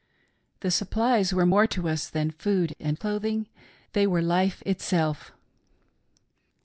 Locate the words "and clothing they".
2.79-4.07